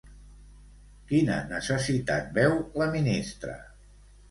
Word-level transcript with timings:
Quina 1.11 1.35
necessitat 1.51 2.33
veu 2.41 2.59
la 2.83 2.91
ministra? 2.99 3.57